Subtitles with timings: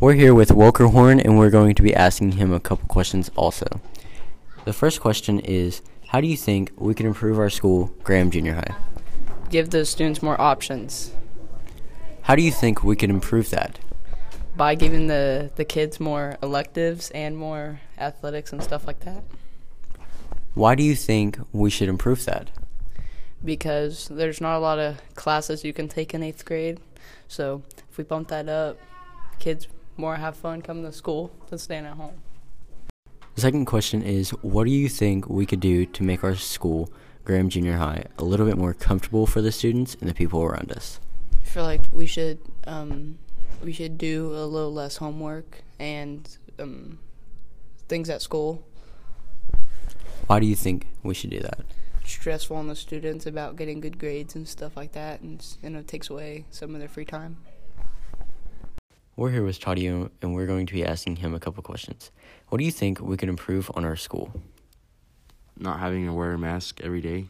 [0.00, 3.32] We're here with Walker Horn, and we're going to be asking him a couple questions
[3.34, 3.80] also.
[4.64, 8.54] The first question is How do you think we can improve our school, Graham Junior
[8.54, 8.76] High?
[9.50, 11.12] Give the students more options
[12.22, 13.80] How do you think we can improve that?
[14.56, 19.24] by giving the, the kids more electives and more athletics and stuff like that.
[20.54, 22.50] Why do you think we should improve that?
[23.44, 26.78] Because there's not a lot of classes you can take in eighth grade.
[27.26, 28.78] So if we bump that up,
[29.38, 29.66] kids
[29.98, 32.22] more have fun coming to school than staying at home.
[33.34, 36.92] The second question is What do you think we could do to make our school,
[37.24, 40.72] Graham Junior High, a little bit more comfortable for the students and the people around
[40.72, 41.00] us?
[41.40, 43.18] I feel like we should um,
[43.62, 46.98] we should do a little less homework and um,
[47.88, 48.64] things at school.
[50.26, 51.60] Why do you think we should do that?
[52.04, 55.80] Stressful on the students about getting good grades and stuff like that, and you know,
[55.80, 57.36] it takes away some of their free time.
[59.18, 62.12] We're here with Tadio, and we're going to be asking him a couple questions.
[62.50, 64.30] What do you think we could improve on our school?
[65.58, 67.26] not having to wear a mask every day.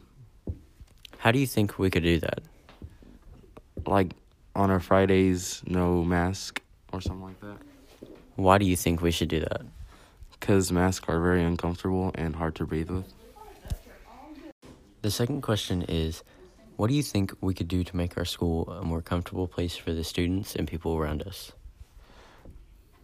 [1.17, 2.43] How do you think we could do that?
[3.87, 4.13] Like
[4.55, 6.61] on our Fridays, no mask
[6.93, 7.57] or something like that.
[8.35, 9.63] Why do you think we should do that?
[10.39, 13.11] Because masks are very uncomfortable and hard to breathe with.
[15.01, 16.23] The second question is
[16.75, 19.75] What do you think we could do to make our school a more comfortable place
[19.75, 21.51] for the students and people around us?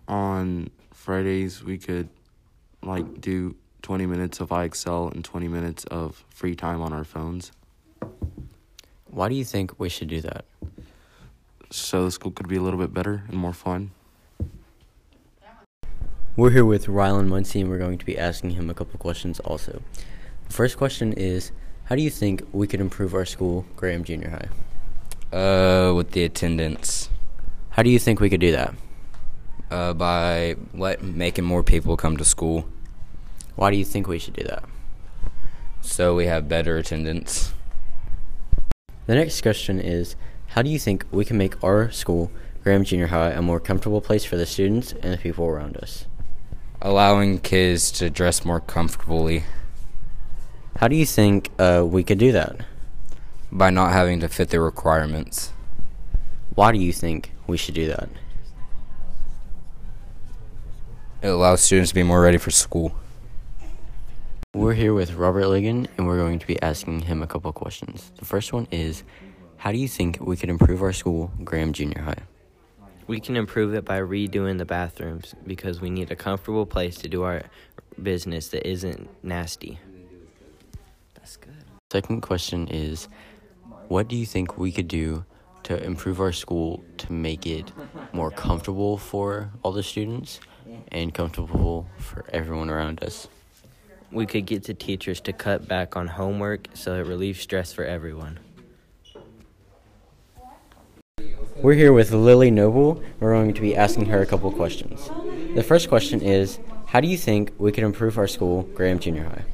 [0.08, 2.10] On Fridays, we could
[2.82, 7.52] like do 20 minutes of IXL and 20 minutes of free time on our phones.
[9.06, 10.46] Why do you think we should do that?
[11.72, 13.92] So the school could be a little bit better and more fun.
[16.38, 19.40] We're here with Rylan Muncie, and we're going to be asking him a couple questions
[19.40, 19.82] also.
[20.48, 21.52] The first question is
[21.86, 24.32] How do you think we could improve our school, Graham Junior
[25.32, 25.38] High?
[25.38, 27.10] Uh, with the attendance,
[27.70, 28.76] How do you think we could do that?
[29.72, 32.68] Uh, by let making more people come to school,
[33.56, 34.64] Why do you think we should do that?
[35.82, 37.54] so we have better attendance.
[39.06, 40.16] The next question is
[40.48, 42.32] How do you think we can make our school,
[42.64, 46.06] Graham Junior High, a more comfortable place for the students and the people around us?
[46.82, 49.44] Allowing kids to dress more comfortably
[50.78, 52.58] How do you think uh, we could do that?
[53.52, 55.54] by not having to fit the requirements.
[56.56, 58.10] Why do you think we should do that?
[61.26, 62.96] It allows students to be more ready for school.
[64.54, 67.56] We're here with Robert Ligon, and we're going to be asking him a couple of
[67.56, 68.12] questions.
[68.18, 69.04] The first one is
[69.58, 72.22] How do you think we could improve our school, Graham Junior High?
[73.08, 77.10] We can improve it by redoing the bathrooms because we need a comfortable place to
[77.10, 77.42] do our
[78.04, 79.80] business that isn't nasty.
[81.16, 81.66] That's good.
[81.92, 83.08] Second question is
[83.88, 85.26] What do you think we could do
[85.64, 87.72] to improve our school to make it
[88.14, 90.40] more comfortable for all the students
[90.92, 93.28] and comfortable for everyone around us?
[94.12, 97.84] We could get the teachers to cut back on homework so it relieves stress for
[97.84, 98.40] everyone.
[101.58, 103.02] We're here with Lily Noble.
[103.20, 105.10] We're going to be asking her a couple questions.
[105.56, 109.24] The first question is How do you think we could improve our school, Graham Junior
[109.24, 109.46] High?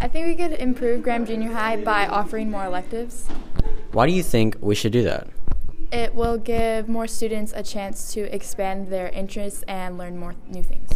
[0.00, 3.26] I think we could improve Graham Junior High by offering more electives.
[3.92, 5.28] Why do you think we should do that?
[5.94, 10.64] It will give more students a chance to expand their interests and learn more new
[10.64, 10.90] things.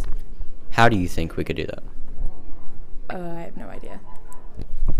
[0.71, 1.83] How do you think we could do that?
[3.09, 4.01] Uh, I have no idea.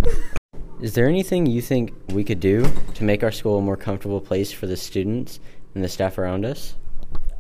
[0.82, 4.22] Is there anything you think we could do to make our school a more comfortable
[4.22, 5.42] place for the students
[5.76, 6.76] and the staff around us?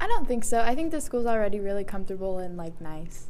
[0.01, 0.59] I don't think so.
[0.59, 3.27] I think the school's already really comfortable and like nice.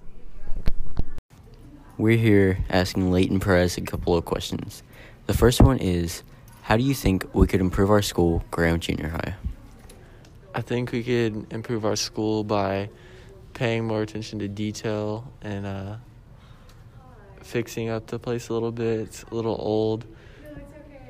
[2.00, 4.82] We're here asking Leighton Perez a couple of questions.
[5.28, 6.24] The first one is
[6.70, 9.36] How do you think we could improve our school, Graham Junior High?
[10.54, 12.92] I think we could improve our school by
[13.56, 15.96] paying more attention to detail and uh,
[17.42, 19.00] fixing up the place a little bit.
[19.00, 20.06] It's a little old.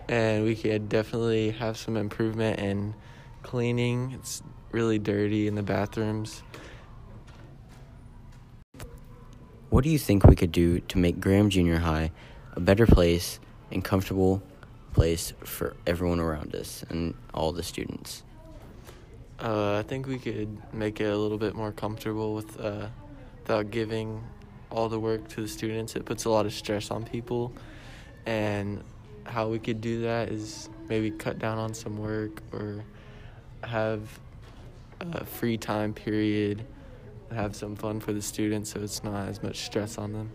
[0.07, 2.95] And we could definitely have some improvement in
[3.43, 4.13] cleaning.
[4.13, 4.41] It's
[4.71, 6.41] really dirty in the bathrooms.
[9.69, 12.11] What do you think we could do to make Graham Junior High
[12.53, 13.41] a better place
[13.73, 14.41] and comfortable
[14.99, 18.23] place for everyone around us and all the students?
[19.39, 22.87] Uh, I think we could make it a little bit more comfortable with uh,
[23.41, 24.21] without giving
[24.69, 25.95] all the work to the students.
[25.95, 27.53] It puts a lot of stress on people,
[28.25, 28.83] and
[29.23, 32.83] how we could do that is maybe cut down on some work or
[33.63, 34.01] have
[34.99, 36.65] a free time period,
[37.31, 40.29] have some fun for the students, so it's not as much stress on them.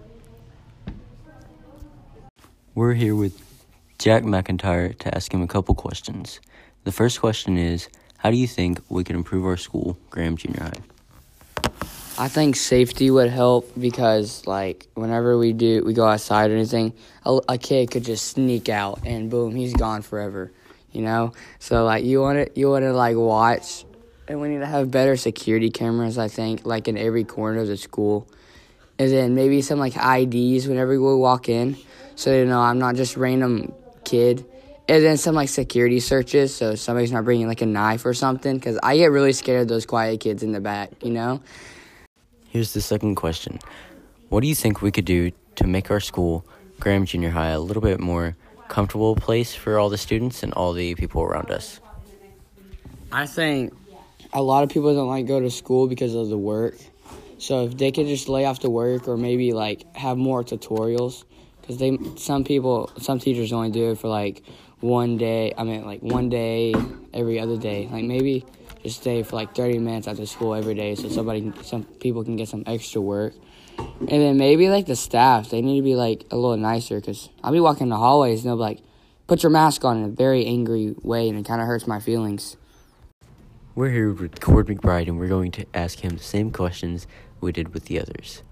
[2.74, 3.53] We're here with
[3.98, 6.40] Jack McIntyre to ask him a couple questions.
[6.84, 7.88] The first question is
[8.18, 11.70] How do you think we can improve our school, Graham Junior High?
[12.16, 16.92] I think safety would help because, like, whenever we do, we go outside or anything,
[17.24, 20.52] a, a kid could just sneak out and boom, he's gone forever.
[20.92, 23.84] You know, so like you want to you want to like watch,
[24.28, 26.18] and we need to have better security cameras.
[26.18, 28.28] I think like in every corner of the school,
[28.96, 31.76] and then maybe some like IDs whenever we walk in,
[32.14, 33.72] so you know I'm not just random
[34.04, 34.44] kid.
[34.86, 38.54] And then some like security searches, so somebody's not bringing like a knife or something.
[38.56, 41.40] Because I get really scared of those quiet kids in the back, you know.
[42.50, 43.58] Here's the second question
[44.28, 46.44] What do you think we could do to make our school,
[46.80, 48.36] Graham Junior High, a little bit more
[48.68, 51.80] comfortable place for all the students and all the people around us?
[53.10, 53.72] I think
[54.32, 56.76] a lot of people don't like go to school because of the work.
[57.38, 61.24] So if they could just lay off the work or maybe like have more tutorials
[61.64, 64.42] because they some people some teachers only do it for like
[64.80, 65.54] one day.
[65.56, 66.74] I mean like one day
[67.14, 67.88] every other day.
[67.90, 68.44] Like maybe
[68.82, 72.36] just stay for like 30 minutes after school every day so somebody some people can
[72.36, 73.32] get some extra work.
[73.78, 77.30] And then maybe like the staff, they need to be like a little nicer because
[77.42, 78.80] I'll be walking the hallways and they'll be like,
[79.26, 81.98] put your mask on in a very angry way and it kind of hurts my
[81.98, 82.56] feelings.
[83.74, 87.06] We're here with Cord McBride and we're going to ask him the same questions
[87.40, 88.42] we did with the others.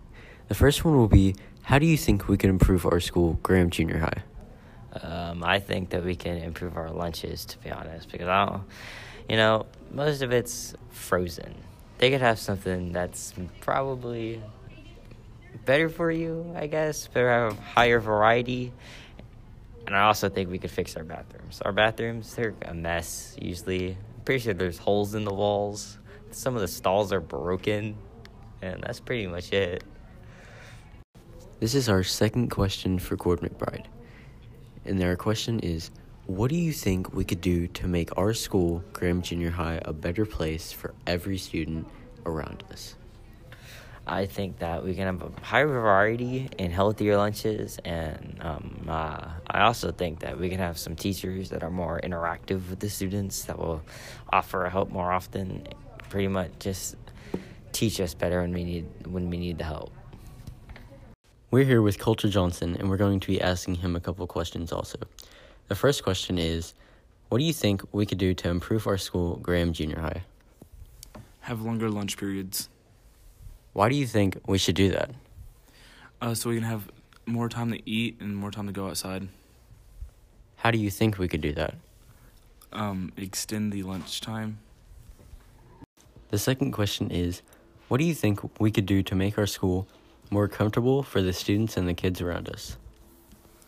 [0.48, 3.70] The first one will be How do you think we can improve our school, Graham
[3.70, 4.22] Junior High?
[5.00, 8.62] Um, I think that we can improve our lunches, to be honest, because I don't,
[9.28, 11.54] you know, most of it's frozen.
[11.98, 14.42] They could have something that's probably
[15.64, 18.72] better for you, I guess, but have higher variety.
[19.86, 21.62] And I also think we could fix our bathrooms.
[21.62, 23.90] Our bathrooms, they're a mess usually.
[23.90, 25.98] I'm pretty sure there's holes in the walls.
[26.32, 27.96] Some of the stalls are broken.
[28.60, 29.84] And that's pretty much it.
[31.62, 33.84] This is our second question for Cord McBride.
[34.84, 35.92] And our question is
[36.26, 39.92] What do you think we could do to make our school, Graham Junior High, a
[39.92, 41.86] better place for every student
[42.26, 42.96] around us?
[44.08, 49.28] I think that we can have a higher variety and healthier lunches, and um, uh,
[49.48, 52.90] I also think that we can have some teachers that are more interactive with the
[52.90, 53.82] students that will
[54.32, 55.68] offer help more often.
[56.08, 56.96] Pretty much just
[57.70, 59.92] teach us better when we need when we need the help.
[61.52, 64.72] We're here with Coulter Johnson, and we're going to be asking him a couple questions
[64.72, 64.96] also.
[65.68, 66.72] The first question is
[67.28, 70.22] What do you think we could do to improve our school, Graham Junior High?
[71.40, 72.70] Have longer lunch periods.
[73.74, 75.10] Why do you think we should do that?
[76.22, 76.90] Uh, so we can have
[77.26, 79.28] more time to eat and more time to go outside.
[80.56, 81.74] How do you think we could do that?
[82.72, 84.58] Um, extend the lunch time.
[86.30, 87.42] The second question is
[87.88, 89.86] What do you think we could do to make our school
[90.32, 92.78] more comfortable for the students and the kids around us?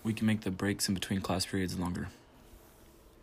[0.02, 2.08] We can make the breaks in between class periods longer.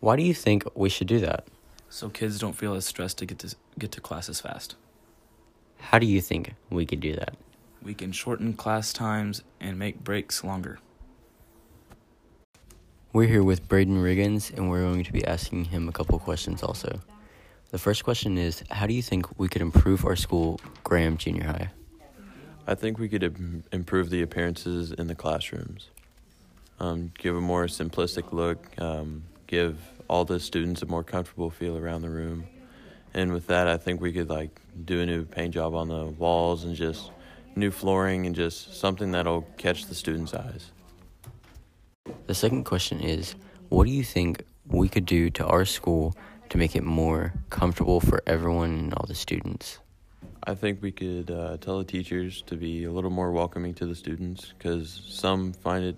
[0.00, 1.46] Why do you think we should do that?
[1.88, 4.76] So kids don't feel as stressed to get to get to classes fast.
[5.78, 7.34] How do you think we could do that?
[7.82, 10.78] We can shorten class times and make breaks longer.
[13.12, 16.62] We're here with Braden Riggins, and we're going to be asking him a couple questions
[16.62, 17.00] also.
[17.70, 21.44] The first question is How do you think we could improve our school, Graham Junior
[21.44, 21.70] High?
[22.66, 25.88] I think we could Im- improve the appearances in the classrooms.
[26.78, 29.78] Um, give a more simplistic look, um, give
[30.08, 32.44] all the students a more comfortable feel around the room.
[33.14, 36.06] And with that, I think we could like do a new paint job on the
[36.06, 37.10] walls and just
[37.56, 40.70] new flooring and just something that'll catch the students' eyes.
[42.26, 43.34] The second question is
[43.68, 46.16] What do you think we could do to our school
[46.50, 49.78] to make it more comfortable for everyone and all the students?
[50.44, 53.86] I think we could uh, tell the teachers to be a little more welcoming to
[53.86, 55.96] the students because some find it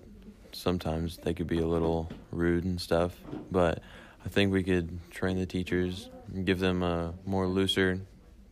[0.52, 3.16] sometimes they could be a little rude and stuff.
[3.50, 3.82] But
[4.24, 8.00] I think we could train the teachers, and give them a more looser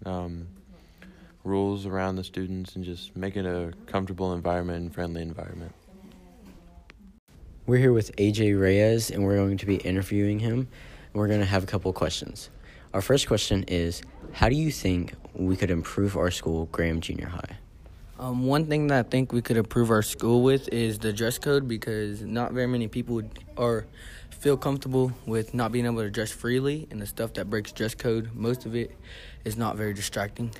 [0.07, 0.49] um,
[1.45, 5.75] rules around the students, and just make it a comfortable environment and friendly environment.
[7.67, 10.61] We're here with AJ Reyes, and we're going to be interviewing him.
[10.61, 12.49] And we're going to have a couple questions.
[12.95, 17.29] Our first question is How do you think we could improve our school, Graham Junior
[17.29, 17.57] High?
[18.19, 21.39] Um, one thing that I think we could improve our school with is the dress
[21.39, 23.87] code because not very many people would, are
[24.31, 27.95] feel comfortable with not being able to dress freely and the stuff that breaks dress
[27.95, 28.31] code.
[28.35, 28.95] Most of it
[29.45, 30.53] is not very distracting.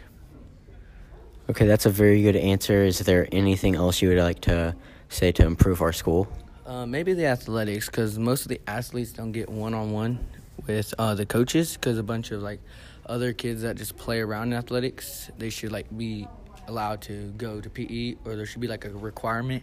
[1.51, 2.85] Okay, that's a very good answer.
[2.85, 4.75] Is there anything else you would like to
[5.09, 6.33] say to improve our school?
[6.65, 10.25] Uh, maybe the athletics because most of the athletes don't get one on one
[10.67, 12.61] with uh, the coaches because a bunch of like
[13.07, 16.27] other kids that just play around in athletics they should like be
[16.69, 19.63] allowed to go to PE or there should be like a requirement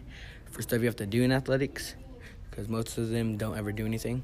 [0.50, 1.94] for stuff you have to do in athletics
[2.50, 4.22] because most of them don't ever do anything.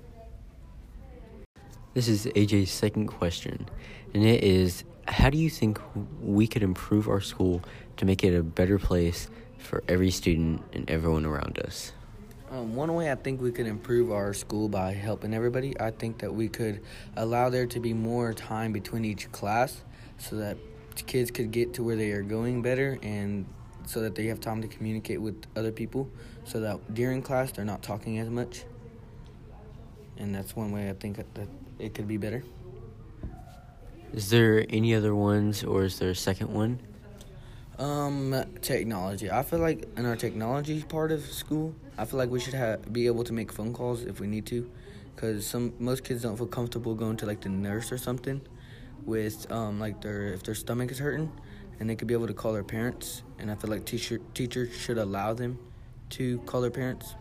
[1.94, 3.66] This is AJ's second question,
[4.12, 5.80] and it is how do you think
[6.20, 7.62] we could improve our school
[7.96, 11.92] to make it a better place for every student and everyone around us?
[12.50, 16.18] Um, one way I think we could improve our school by helping everybody, I think
[16.18, 16.80] that we could
[17.16, 19.82] allow there to be more time between each class
[20.18, 20.56] so that
[21.06, 23.46] kids could get to where they are going better and
[23.84, 26.08] so that they have time to communicate with other people
[26.44, 28.64] so that during class they're not talking as much.
[30.16, 31.48] And that's one way I think that
[31.80, 32.44] it could be better.
[34.12, 36.78] Is there any other ones or is there a second one?
[37.78, 39.30] Um, technology.
[39.30, 42.90] I feel like in our technology part of school, I feel like we should have
[42.90, 44.70] be able to make phone calls if we need to,
[45.14, 48.40] because some most kids don't feel comfortable going to like the nurse or something,
[49.04, 51.30] with um like their if their stomach is hurting,
[51.78, 53.22] and they could be able to call their parents.
[53.38, 55.58] And I feel like teacher teachers should allow them
[56.10, 57.14] to call their parents